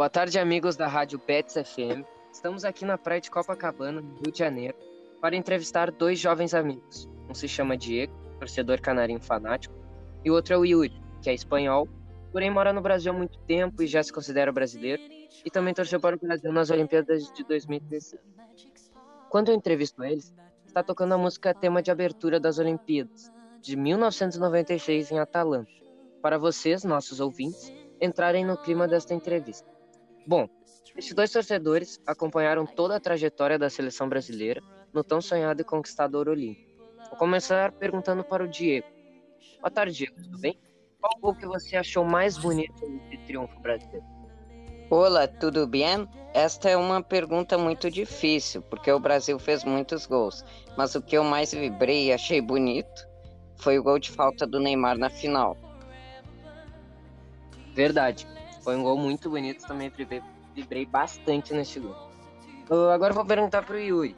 [0.00, 2.06] Boa tarde, amigos da Rádio Pets FM.
[2.32, 4.74] Estamos aqui na praia de Copacabana, no Rio de Janeiro,
[5.20, 7.06] para entrevistar dois jovens amigos.
[7.28, 9.74] Um se chama Diego, torcedor canarinho fanático,
[10.24, 11.86] e o outro é o Yuri, que é espanhol,
[12.32, 15.02] porém mora no Brasil há muito tempo e já se considera brasileiro,
[15.44, 18.22] e também torceu para o Brasil nas Olimpíadas de 2016.
[19.28, 23.30] Quando eu entrevisto eles, está tocando a música tema de abertura das Olimpíadas,
[23.60, 25.70] de 1996 em Atalanta,
[26.22, 27.70] para vocês, nossos ouvintes,
[28.00, 29.68] entrarem no clima desta entrevista.
[30.26, 30.48] Bom,
[30.96, 36.28] esses dois torcedores acompanharam toda a trajetória da seleção brasileira no tão sonhado e conquistador
[36.28, 36.70] olímpico.
[37.08, 38.86] Vou começar perguntando para o Diego.
[39.60, 40.58] Boa tarde, Diego, tudo bem?
[41.00, 44.04] Qual gol que você achou mais bonito de triunfo brasileiro?
[44.90, 46.08] Olá, tudo bem?
[46.34, 50.44] Esta é uma pergunta muito difícil, porque o Brasil fez muitos gols,
[50.76, 53.08] mas o que eu mais vibrei e achei bonito
[53.56, 55.56] foi o gol de falta do Neymar na final.
[57.74, 58.26] Verdade.
[58.70, 59.90] Foi um gol muito bonito, também
[60.54, 61.96] vibrei, bastante neste gol.
[62.70, 64.14] Uh, agora vou perguntar para o Yuri.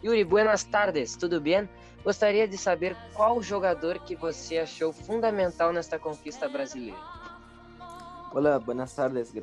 [0.00, 1.68] Yuri, buenas tardes, tudo bem?
[2.04, 6.96] Gostaria de saber qual jogador que você achou fundamental nesta conquista brasileira.
[8.32, 9.34] Olá, buenas tardes.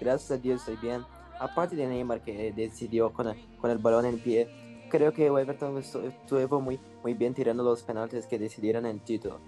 [0.00, 1.04] Gracias a Dios estoy bien.
[1.38, 4.48] Aparte de Neymar que el, con el balón en pie,
[4.88, 6.80] creo que Everton estuvo muy
[7.12, 9.40] bien tirando los penaltis que decidieron el título.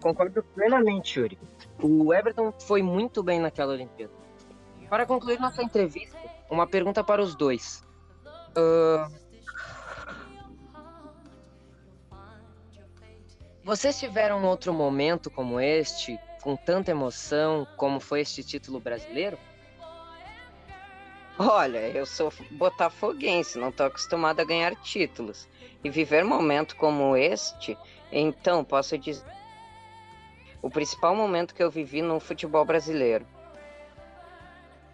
[0.00, 1.38] Concordo plenamente, Yuri.
[1.82, 4.12] O Everton foi muito bem naquela Olimpíada.
[4.88, 6.18] Para concluir nossa entrevista,
[6.50, 7.84] uma pergunta para os dois.
[8.56, 9.20] Uh...
[13.62, 19.38] Vocês tiveram outro momento como este, com tanta emoção, como foi este título brasileiro?
[21.38, 25.48] Olha, eu sou botafoguense, não estou acostumado a ganhar títulos.
[25.84, 27.78] E viver momento como este,
[28.10, 29.39] então posso dizer
[30.62, 33.26] o principal momento que eu vivi no futebol brasileiro.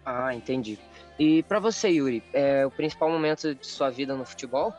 [0.05, 0.79] Ah, entendi.
[1.19, 4.73] E para você, Yuri, é o principal momento de sua vida no futebol?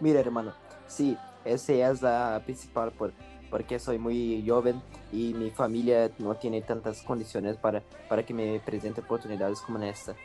[0.00, 0.52] Mira, hermano,
[0.88, 3.12] sí, ese es la principal por,
[3.50, 4.82] porque soy muy joven
[5.12, 10.16] y mi familia no tiene tantas condiciones para, para que me presente oportunidades como esta.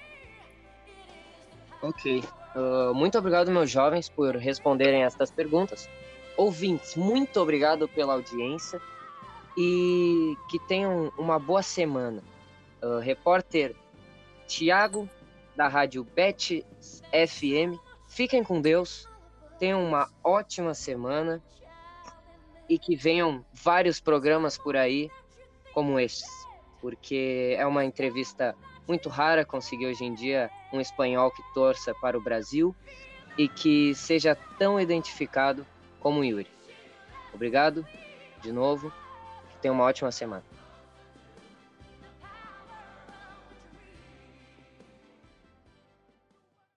[1.82, 2.24] Ok.
[2.56, 5.88] Uh, muito obrigado, meus jovens, por responderem estas perguntas.
[6.36, 8.82] Ouvintes, muito obrigado pela audiência
[9.62, 12.24] e que tenham uma boa semana.
[12.82, 13.76] Uh, repórter
[14.48, 15.10] Tiago,
[15.54, 16.66] da Rádio Bet
[17.12, 17.78] FM,
[18.08, 19.06] fiquem com Deus,
[19.60, 21.44] tenham uma ótima semana
[22.70, 25.12] e que venham vários programas por aí
[25.74, 26.30] como estes,
[26.80, 28.56] porque é uma entrevista
[28.88, 32.74] muito rara conseguir hoje em dia um espanhol que torça para o Brasil
[33.38, 35.68] e que seja tão identificado
[36.00, 36.48] como Yuri.
[37.34, 37.86] Obrigado
[38.42, 38.90] de novo.
[39.62, 40.44] Tenha uma ótima semana.